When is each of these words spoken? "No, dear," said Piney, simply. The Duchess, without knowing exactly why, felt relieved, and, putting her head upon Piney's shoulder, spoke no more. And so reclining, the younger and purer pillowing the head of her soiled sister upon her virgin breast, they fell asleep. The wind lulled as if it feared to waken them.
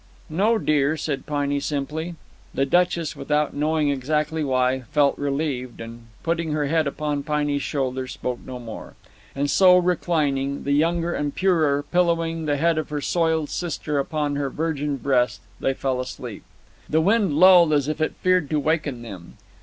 "No, 0.31 0.57
dear," 0.57 0.97
said 0.97 1.27
Piney, 1.27 1.59
simply. 1.59 2.15
The 2.55 2.65
Duchess, 2.65 3.15
without 3.15 3.53
knowing 3.53 3.91
exactly 3.91 4.43
why, 4.43 4.81
felt 4.91 5.15
relieved, 5.15 5.79
and, 5.79 6.07
putting 6.23 6.53
her 6.53 6.65
head 6.65 6.87
upon 6.87 7.21
Piney's 7.21 7.61
shoulder, 7.61 8.07
spoke 8.07 8.39
no 8.43 8.57
more. 8.57 8.95
And 9.35 9.47
so 9.47 9.77
reclining, 9.77 10.63
the 10.63 10.71
younger 10.71 11.13
and 11.13 11.35
purer 11.35 11.83
pillowing 11.83 12.45
the 12.45 12.57
head 12.57 12.79
of 12.79 12.89
her 12.89 12.99
soiled 12.99 13.51
sister 13.51 13.99
upon 13.99 14.37
her 14.37 14.49
virgin 14.49 14.97
breast, 14.97 15.39
they 15.59 15.75
fell 15.75 16.01
asleep. 16.01 16.41
The 16.89 16.99
wind 16.99 17.35
lulled 17.39 17.71
as 17.71 17.87
if 17.87 18.01
it 18.01 18.15
feared 18.23 18.49
to 18.49 18.59
waken 18.59 19.03
them. 19.03 19.37